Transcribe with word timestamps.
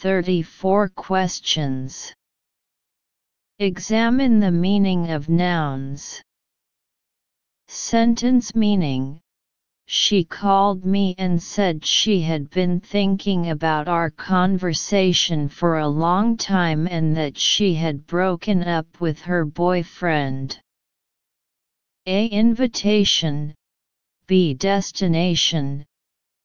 34 0.00 0.90
questions. 0.90 2.14
Examine 3.58 4.38
the 4.38 4.52
meaning 4.52 5.10
of 5.10 5.28
nouns. 5.28 6.22
Sentence 7.66 8.54
meaning 8.54 9.20
She 9.86 10.22
called 10.22 10.84
me 10.84 11.16
and 11.18 11.42
said 11.42 11.84
she 11.84 12.20
had 12.20 12.48
been 12.50 12.78
thinking 12.78 13.50
about 13.50 13.88
our 13.88 14.10
conversation 14.10 15.48
for 15.48 15.78
a 15.78 15.88
long 15.88 16.36
time 16.36 16.86
and 16.86 17.16
that 17.16 17.36
she 17.36 17.74
had 17.74 18.06
broken 18.06 18.62
up 18.62 19.00
with 19.00 19.20
her 19.22 19.44
boyfriend. 19.44 20.60
A. 22.06 22.26
Invitation 22.26 23.52
B. 24.28 24.54
Destination 24.54 25.84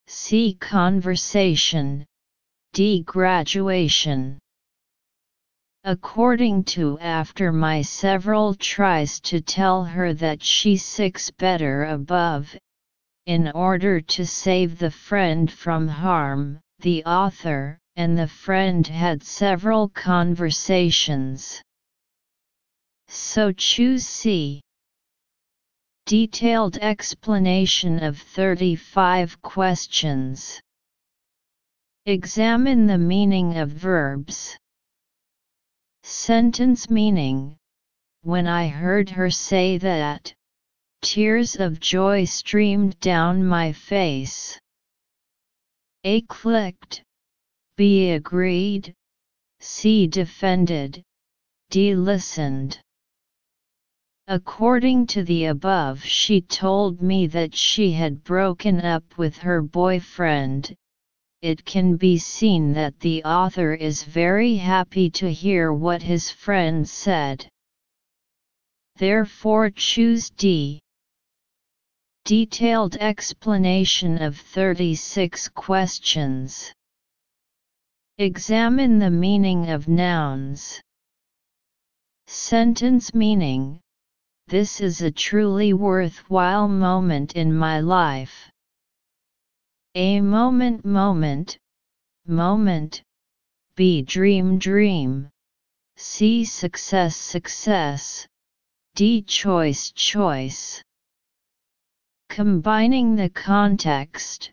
C. 0.08 0.56
Conversation 0.56 2.08
D. 2.74 3.04
Graduation 3.04 4.40
According 5.84 6.64
to 6.74 6.98
after 6.98 7.52
my 7.52 7.84
several 7.84 8.56
tries 8.56 9.20
to 9.30 9.42
tell 9.42 9.84
her 9.84 10.12
that 10.16 10.42
she 10.42 10.78
six 10.78 11.30
better 11.30 11.84
above, 11.84 12.58
in 13.28 13.52
order 13.52 14.02
to 14.02 14.26
save 14.26 14.80
the 14.80 14.90
friend 14.90 15.52
from 15.52 15.88
harm, 15.88 16.60
the 16.80 17.06
author 17.06 17.78
and 17.96 18.18
the 18.18 18.28
friend 18.28 18.88
had 18.88 19.22
several 19.22 19.90
conversations. 19.90 21.62
So 23.08 23.52
choose 23.52 24.08
C. 24.08 24.62
Detailed 26.08 26.78
explanation 26.78 28.04
of 28.04 28.18
35 28.18 29.40
questions. 29.44 30.60
Examine 32.06 32.86
the 32.86 32.98
meaning 32.98 33.56
of 33.58 33.70
verbs. 33.70 34.58
Sentence 36.04 36.90
meaning 36.90 37.56
When 38.24 38.46
I 38.46 38.68
heard 38.68 39.10
her 39.12 39.30
say 39.30 39.78
that, 39.78 40.34
tears 41.02 41.56
of 41.56 41.80
joy 41.80 42.26
streamed 42.26 43.00
down 43.00 43.46
my 43.46 43.72
face. 43.72 44.60
A 46.04 46.24
clicked, 46.24 47.04
B 47.78 48.12
agreed, 48.12 48.94
C 49.62 50.06
defended, 50.06 51.02
D 51.70 51.96
listened. 51.96 52.82
According 54.28 55.08
to 55.08 55.24
the 55.24 55.46
above, 55.46 56.04
she 56.04 56.42
told 56.42 57.02
me 57.02 57.28
that 57.28 57.56
she 57.56 57.94
had 57.94 58.26
broken 58.26 58.82
up 58.82 59.18
with 59.18 59.38
her 59.38 59.62
boyfriend, 59.62 60.76
it 61.44 61.66
can 61.66 61.98
be 61.98 62.18
seen 62.18 62.72
that 62.72 62.98
the 63.02 63.22
author 63.26 63.74
is 63.74 64.02
very 64.04 64.56
happy 64.56 65.10
to 65.10 65.30
hear 65.30 65.74
what 65.74 66.02
his 66.02 66.32
friend 66.32 66.88
said. 66.88 67.46
Therefore 68.96 69.70
choose 69.70 70.30
D. 70.30 70.80
Detailed 72.24 72.96
explanation 72.96 74.22
of 74.22 74.38
36 74.38 75.50
questions. 75.50 76.72
Examine 78.20 78.98
the 79.00 79.12
meaning 79.12 79.70
of 79.70 79.90
nouns. 79.90 80.80
Sentence 82.28 83.14
meaning 83.14 83.82
This 84.48 84.80
is 84.80 85.02
a 85.02 85.12
truly 85.12 85.74
worthwhile 85.74 86.70
moment 86.70 87.34
in 87.34 87.54
my 87.54 87.82
life. 87.82 88.53
A 89.96 90.22
moment 90.22 90.84
moment, 90.84 91.60
moment, 92.26 93.04
B 93.76 94.02
dream 94.02 94.58
dream, 94.58 95.30
C 95.98 96.46
success 96.46 97.16
success, 97.16 98.28
D 98.96 99.22
choice 99.22 99.92
choice. 99.92 100.82
Combining 102.28 103.16
the 103.16 103.30
context, 103.30 104.52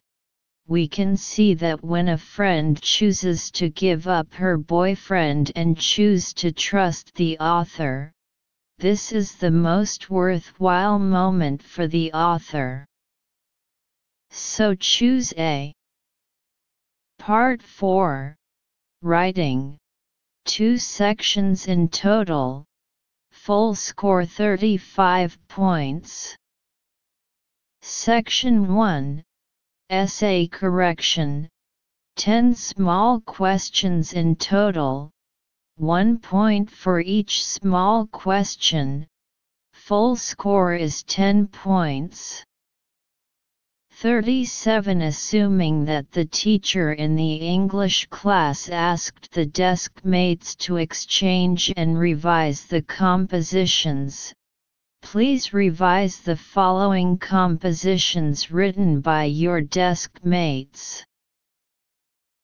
we 0.67 0.87
can 0.87 1.17
see 1.17 1.55
that 1.55 1.83
when 1.83 2.09
a 2.11 2.19
friend 2.19 2.79
chooses 2.79 3.50
to 3.53 3.71
give 3.71 4.06
up 4.06 4.34
her 4.34 4.59
boyfriend 4.59 5.53
and 5.56 5.75
choose 5.75 6.34
to 6.34 6.53
trust 6.53 7.15
the 7.15 7.39
author, 7.39 8.12
this 8.77 9.11
is 9.11 9.37
the 9.37 9.50
most 9.50 10.11
worthwhile 10.11 10.99
moment 10.99 11.62
for 11.62 11.87
the 11.87 12.12
author. 12.12 12.87
So 14.31 14.75
choose 14.75 15.35
A. 15.37 15.75
Part 17.19 17.63
4 17.63 18.37
Writing 19.03 19.77
Two 20.45 20.79
sections 20.79 21.67
in 21.67 21.89
total. 21.89 22.65
Full 23.33 23.75
score 23.75 24.25
35 24.25 25.39
points. 25.49 26.37
Section 27.83 28.75
1 28.75 29.23
Essay 29.91 30.47
Correction 30.47 31.49
10 32.17 32.55
small 32.55 33.21
questions 33.21 34.12
in 34.12 34.37
total. 34.37 35.11
1 35.77 36.19
point 36.19 36.71
for 36.71 37.01
each 37.01 37.45
small 37.47 38.07
question. 38.07 39.07
Full 39.73 40.17
score 40.17 40.75
is 40.75 41.03
10 41.05 41.49
points. 41.49 42.45
37 44.00 45.03
Assuming 45.03 45.84
that 45.84 46.11
the 46.12 46.25
teacher 46.25 46.94
in 46.94 47.16
the 47.16 47.34
English 47.34 48.06
class 48.06 48.71
asked 48.71 49.31
the 49.33 49.44
desk 49.44 50.03
mates 50.03 50.55
to 50.55 50.78
exchange 50.78 51.71
and 51.77 51.99
revise 51.99 52.65
the 52.65 52.81
compositions, 52.81 54.33
please 55.03 55.53
revise 55.53 56.21
the 56.21 56.34
following 56.34 57.19
compositions 57.19 58.50
written 58.50 59.03
by 59.03 59.25
your 59.25 59.61
desk 59.61 60.19
mates. 60.25 61.05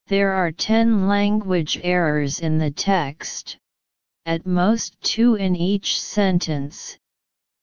There 0.08 0.32
are 0.32 0.52
10 0.52 1.08
language 1.08 1.80
errors 1.82 2.38
in 2.38 2.58
the 2.58 2.70
text, 2.70 3.56
at 4.26 4.44
most 4.44 5.00
two 5.00 5.36
in 5.36 5.56
each 5.56 5.98
sentence, 5.98 6.98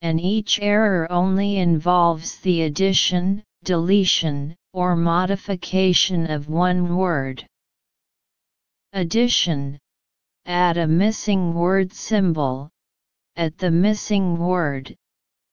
and 0.02 0.20
each 0.20 0.60
error 0.64 1.06
only 1.12 1.58
involves 1.58 2.38
the 2.40 2.64
addition, 2.64 3.44
deletion, 3.64 4.56
or 4.74 4.96
modification 4.96 6.30
of 6.30 6.50
one 6.50 6.96
word. 6.96 7.48
Addition 8.94 9.80
Add 10.46 10.78
a 10.78 10.88
missing 10.88 11.54
word 11.54 11.94
symbol 11.94 12.70
at 13.36 13.58
the 13.58 13.72
missing 13.72 14.38
word 14.38 14.96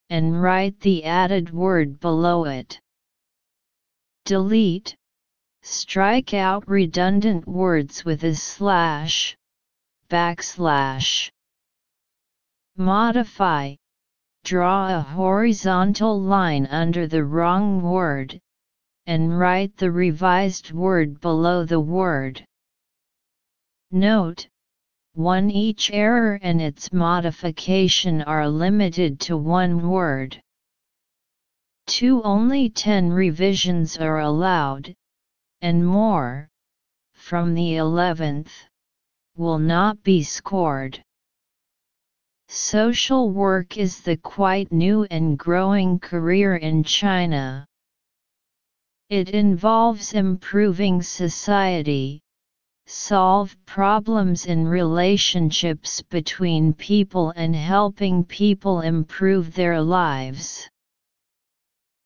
and 0.08 0.42
write 0.42 0.80
the 0.80 1.04
added 1.04 1.50
word 1.50 2.00
below 2.00 2.44
it. 2.44 2.80
Delete 4.24 4.96
Strike 5.62 6.32
out 6.32 6.66
redundant 6.66 7.46
words 7.46 8.04
with 8.04 8.24
a 8.24 8.34
slash, 8.34 9.36
backslash. 10.08 11.30
Modify 12.76 13.76
Draw 14.44 14.96
a 14.96 15.00
horizontal 15.00 16.20
line 16.20 16.66
under 16.66 17.06
the 17.06 17.24
wrong 17.24 17.82
word, 17.82 18.40
and 19.06 19.38
write 19.38 19.76
the 19.76 19.90
revised 19.90 20.72
word 20.72 21.20
below 21.20 21.64
the 21.64 21.80
word. 21.80 22.44
Note, 23.90 24.48
1 25.14 25.50
each 25.50 25.90
error 25.92 26.38
and 26.42 26.62
its 26.62 26.92
modification 26.92 28.22
are 28.22 28.48
limited 28.48 29.20
to 29.20 29.36
one 29.36 29.88
word. 29.88 30.40
2 31.86 32.22
only 32.22 32.70
10 32.70 33.10
revisions 33.10 33.98
are 33.98 34.20
allowed, 34.20 34.94
and 35.60 35.84
more, 35.84 36.48
from 37.12 37.54
the 37.54 37.72
11th, 37.72 38.50
will 39.36 39.58
not 39.58 40.02
be 40.02 40.22
scored. 40.22 41.02
Social 42.52 43.30
work 43.30 43.78
is 43.78 44.00
the 44.00 44.16
quite 44.16 44.72
new 44.72 45.06
and 45.08 45.38
growing 45.38 46.00
career 46.00 46.56
in 46.56 46.82
China. 46.82 47.64
It 49.08 49.30
involves 49.30 50.14
improving 50.14 51.00
society, 51.00 52.20
solve 52.86 53.56
problems 53.66 54.46
in 54.46 54.66
relationships 54.66 56.02
between 56.02 56.72
people 56.72 57.30
and 57.36 57.54
helping 57.54 58.24
people 58.24 58.80
improve 58.80 59.54
their 59.54 59.80
lives. 59.80 60.68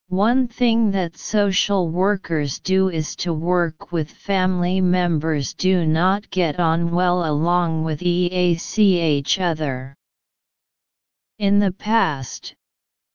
One 0.09 0.47
thing 0.47 0.91
that 0.91 1.17
social 1.17 1.89
workers 1.89 2.61
do 2.61 2.91
is 2.91 3.17
to 3.17 3.33
work 3.33 3.93
with 3.93 4.11
family 4.11 4.83
members 4.83 5.55
do 5.55 5.87
not 5.87 6.29
get 6.29 6.61
on 6.61 6.91
well 6.91 7.25
along 7.25 7.85
with 7.85 8.03
each 8.03 9.41
other. 9.41 9.97
In 11.45 11.59
the 11.59 11.73
past, 11.73 12.55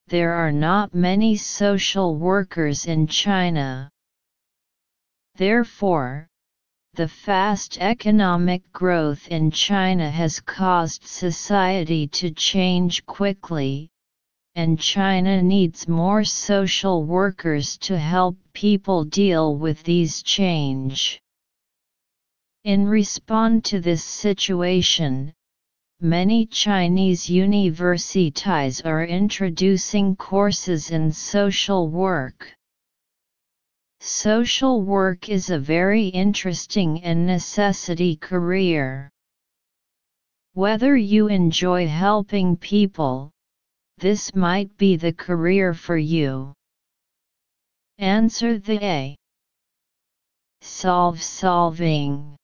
there 0.06 0.34
are 0.34 0.52
not 0.52 0.94
many 0.94 1.36
social 1.36 2.16
workers 2.16 2.86
in 2.86 3.08
China. 3.08 3.90
Therefore, 5.34 6.28
the 6.94 7.08
fast 7.08 7.80
economic 7.80 8.72
growth 8.72 9.28
in 9.30 9.50
China 9.50 10.12
has 10.12 10.40
caused 10.40 11.06
society 11.06 12.06
to 12.20 12.30
change 12.30 13.04
quickly, 13.08 13.90
and 14.54 14.80
China 14.80 15.42
needs 15.42 15.88
more 15.88 16.24
social 16.24 17.06
workers 17.06 17.80
to 17.80 17.98
help 17.98 18.38
people 18.54 19.06
deal 19.06 19.56
with 19.56 19.82
these 19.82 20.22
change. 20.22 21.20
In 22.64 22.88
response 22.88 23.72
to 23.72 23.80
this 23.80 24.04
situation, 24.04 25.34
many 26.02 26.46
Chinese 26.46 27.30
universities 27.30 28.82
are 28.86 29.04
introducing 29.04 30.16
courses 30.16 30.92
in 30.92 31.12
social 31.12 31.90
work. 31.90 32.54
Social 34.00 34.82
work 34.82 35.28
is 35.28 35.50
a 35.50 35.60
very 35.60 36.08
interesting 36.08 37.04
and 37.04 37.28
necessity 37.28 38.16
career. 38.16 39.10
Whether 40.54 40.96
you 40.96 41.28
enjoy 41.28 41.86
helping 41.88 42.56
people, 42.56 43.32
this 43.98 44.34
might 44.34 44.78
be 44.78 44.96
the 44.96 45.12
career 45.12 45.74
for 45.74 45.98
you. 45.98 46.54
Answer 47.98 48.58
the 48.58 48.82
A. 48.82 49.16
Solve 50.62 51.22
solving. 51.22 52.39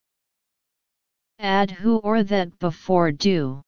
Add 1.38 1.70
who 1.70 1.98
or 1.98 2.22
that 2.22 2.58
before 2.58 3.12
do. 3.12 3.62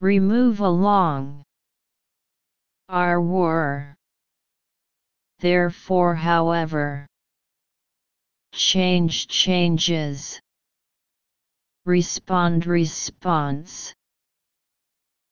Remove 0.00 0.60
along. 0.60 1.42
Are 2.88 3.20
were 3.20 3.96
therefore 5.40 6.14
however. 6.14 7.06
Change 8.52 9.26
changes. 9.26 10.38
Respond 11.86 12.66
response. 12.66 13.94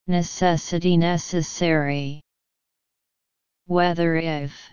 Necessity 0.07 0.97
necessary. 0.97 2.23
Whether 3.67 4.17
if. 4.17 4.73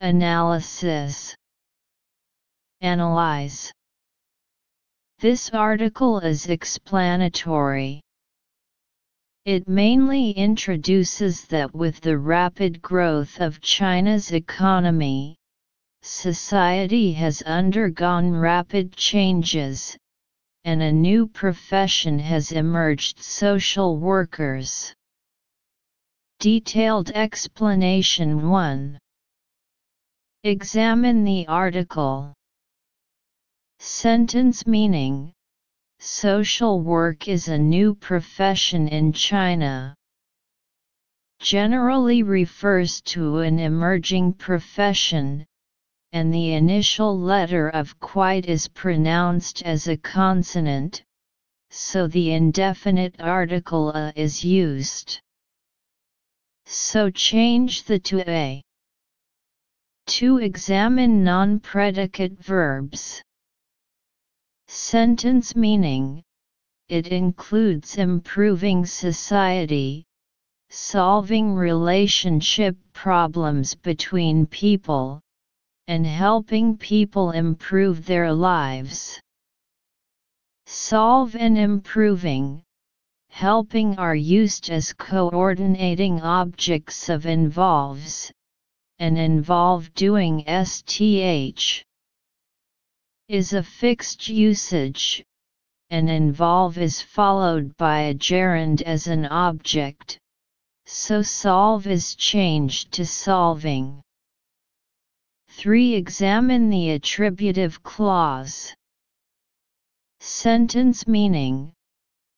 Analysis. 0.00 1.34
Analyze. 2.80 3.72
This 5.20 5.50
article 5.50 6.20
is 6.20 6.46
explanatory. 6.46 8.00
It 9.44 9.68
mainly 9.68 10.30
introduces 10.30 11.44
that 11.48 11.74
with 11.74 12.00
the 12.00 12.16
rapid 12.16 12.80
growth 12.80 13.38
of 13.38 13.60
China's 13.60 14.32
economy, 14.32 15.36
society 16.00 17.12
has 17.12 17.42
undergone 17.42 18.32
rapid 18.32 18.96
changes, 18.96 19.94
and 20.64 20.80
a 20.80 20.90
new 20.90 21.26
profession 21.26 22.18
has 22.18 22.52
emerged 22.52 23.22
social 23.22 23.98
workers. 23.98 24.94
Detailed 26.38 27.10
explanation 27.10 28.48
1 28.48 28.98
Examine 30.44 31.24
the 31.24 31.46
article. 31.46 32.32
Sentence 33.82 34.66
meaning 34.66 35.32
Social 36.00 36.82
work 36.82 37.28
is 37.28 37.48
a 37.48 37.56
new 37.56 37.94
profession 37.94 38.86
in 38.88 39.10
China. 39.14 39.94
Generally 41.38 42.24
refers 42.24 43.00
to 43.00 43.38
an 43.38 43.58
emerging 43.58 44.34
profession, 44.34 45.46
and 46.12 46.30
the 46.30 46.52
initial 46.52 47.18
letter 47.18 47.70
of 47.70 47.98
quite 48.00 48.44
is 48.44 48.68
pronounced 48.68 49.62
as 49.62 49.88
a 49.88 49.96
consonant, 49.96 51.02
so 51.70 52.06
the 52.06 52.32
indefinite 52.32 53.16
article 53.18 53.92
a 53.92 54.12
is 54.14 54.44
used. 54.44 55.18
So 56.66 57.08
change 57.08 57.84
the 57.84 57.98
to 57.98 58.28
a. 58.28 58.62
To 60.18 60.36
examine 60.36 61.24
non-predicate 61.24 62.44
verbs. 62.44 63.22
Sentence 64.72 65.56
meaning. 65.56 66.22
It 66.88 67.08
includes 67.08 67.98
improving 67.98 68.86
society, 68.86 70.04
solving 70.68 71.56
relationship 71.56 72.76
problems 72.92 73.74
between 73.74 74.46
people, 74.46 75.22
and 75.88 76.06
helping 76.06 76.76
people 76.76 77.32
improve 77.32 78.06
their 78.06 78.32
lives. 78.32 79.20
Solve 80.66 81.34
and 81.34 81.58
improving, 81.58 82.62
helping 83.28 83.98
are 83.98 84.14
used 84.14 84.70
as 84.70 84.92
coordinating 84.92 86.20
objects 86.20 87.08
of 87.08 87.26
involves, 87.26 88.30
and 89.00 89.18
involve 89.18 89.92
doing 89.94 90.44
STH 90.46 91.84
is 93.30 93.52
a 93.52 93.62
fixed 93.62 94.28
usage, 94.28 95.22
and 95.90 96.10
involve 96.10 96.76
is 96.78 97.00
followed 97.00 97.76
by 97.76 98.00
a 98.00 98.12
gerund 98.12 98.82
as 98.82 99.06
an 99.06 99.24
object, 99.26 100.18
so 100.84 101.22
solve 101.22 101.86
is 101.86 102.16
changed 102.16 102.90
to 102.90 103.06
solving. 103.06 104.02
3. 105.50 105.94
Examine 105.94 106.70
the 106.70 106.90
attributive 106.90 107.80
clause. 107.84 108.74
Sentence 110.18 111.06
meaning 111.06 111.72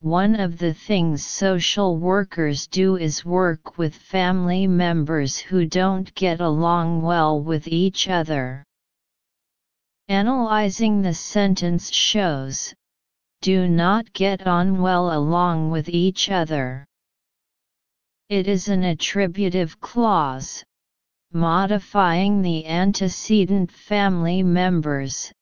One 0.01 0.39
of 0.39 0.59
the 0.59 0.75
things 0.75 1.25
social 1.25 1.97
workers 1.97 2.67
do 2.67 2.97
is 2.97 3.25
work 3.25 3.79
with 3.79 3.95
family 3.95 4.67
members 4.67 5.39
who 5.39 5.65
don't 5.65 6.15
get 6.15 6.43
along 6.43 7.01
well 7.01 7.41
with 7.41 7.67
each 7.67 8.11
other. 8.11 8.67
Analyzing 10.09 11.01
the 11.01 11.15
sentence 11.15 11.93
shows, 11.93 12.75
do 13.41 13.69
not 13.69 14.13
get 14.13 14.47
on 14.47 14.83
well 14.83 15.17
along 15.17 15.71
with 15.71 15.89
each 15.89 16.29
other. 16.29 16.85
It 18.29 18.49
is 18.49 18.69
an 18.69 18.83
attributive 18.83 19.81
clause, 19.81 20.65
modifying 21.33 22.43
the 22.43 22.67
antecedent 22.67 23.71
family 23.71 24.43
members, 24.43 25.33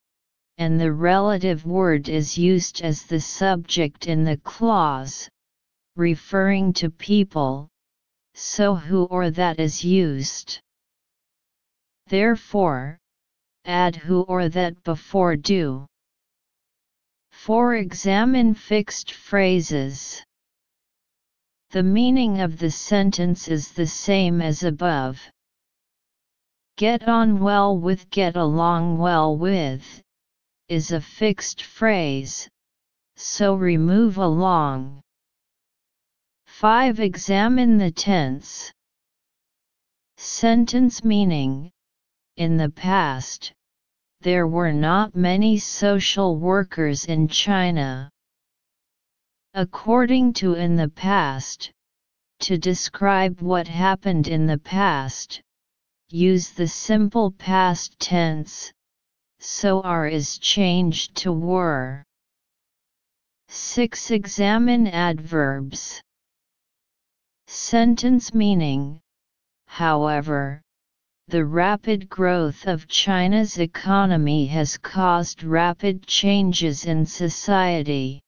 and 0.58 0.78
the 0.78 0.92
relative 0.92 1.64
word 1.64 2.08
is 2.08 2.36
used 2.36 2.82
as 2.82 3.04
the 3.04 3.20
subject 3.20 4.06
in 4.06 4.25
the 4.25 4.37
clause, 4.37 5.28
referring 5.96 6.75
to 6.75 6.90
people, 6.90 7.68
so 8.35 8.75
who 8.75 9.04
or 9.06 9.30
that 9.30 9.58
is 9.58 9.82
used. 9.82 10.61
Therefore, 12.06 13.00
add 13.64 13.97
who 13.97 14.23
or 14.23 14.49
that 14.49 14.83
before 14.85 15.37
do. 15.37 15.87
4. 17.31 17.76
Examine 17.76 18.55
fixed 18.55 19.12
phrases. 19.12 20.23
The 21.71 21.83
meaning 21.83 22.40
of 22.40 22.59
the 22.59 22.71
sentence 22.71 23.49
is 23.49 23.73
the 23.73 23.87
same 23.87 24.43
as 24.43 24.62
above. 24.62 25.21
Get 26.76 27.09
on 27.09 27.40
well 27.40 27.79
with 27.79 28.11
get 28.11 28.37
along 28.37 28.99
well 28.99 29.37
with 29.37 30.02
is 30.69 30.93
a 30.93 31.00
fixed 31.00 31.62
phrase, 31.62 32.49
so 33.17 33.55
remove 33.55 34.19
along. 34.19 35.02
5. 36.47 37.00
Examine 37.00 37.79
the 37.79 37.90
tense. 37.90 38.73
Sentence 40.17 41.02
meaning 41.02 41.73
in 42.37 42.56
the 42.56 42.70
past, 42.70 43.52
there 44.20 44.46
were 44.46 44.72
not 44.72 45.14
many 45.14 45.58
social 45.58 46.37
workers 46.37 47.06
in 47.06 47.26
China. 47.28 48.10
According 49.54 50.34
to 50.34 50.54
in 50.54 50.76
the 50.76 50.90
past, 50.90 51.72
to 52.40 52.58
describe 52.58 53.40
what 53.40 53.66
happened 53.66 54.28
in 54.28 54.46
the 54.46 54.58
past, 54.58 55.42
use 56.10 56.50
the 56.50 56.68
simple 56.68 57.32
past 57.32 57.99
tense, 57.99 58.72
so 59.38 59.80
are 59.82 60.06
is 60.06 60.38
changed 60.38 61.14
to 61.16 61.32
were. 61.32 62.04
6. 63.49 64.10
Examine 64.10 64.87
adverbs. 64.87 66.00
Sentence 67.46 68.32
meaning, 68.32 69.00
however, 69.66 70.62
the 71.30 71.44
rapid 71.44 72.08
growth 72.08 72.66
of 72.66 72.88
China's 72.88 73.56
economy 73.60 74.46
has 74.46 74.76
caused 74.76 75.44
rapid 75.44 76.04
changes 76.04 76.84
in 76.87 77.06
society. 77.06 78.20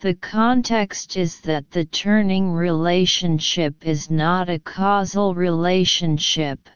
The 0.00 0.14
context 0.16 1.16
is 1.16 1.40
that 1.40 1.70
the 1.70 1.86
turning 1.86 2.52
relationship 2.52 3.86
is 3.86 4.10
not 4.10 4.50
a 4.50 4.58
causal 4.58 5.34
relationship, 5.34 6.68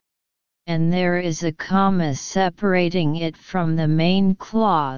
and 0.67 0.91
there 0.91 1.19
is 1.19 1.43
a 1.43 1.53
comma 1.53 2.15
separating 2.15 3.17
it 3.17 3.37
from 3.37 3.77
the 3.77 3.89
main 3.89 4.37
clause. 4.37 4.97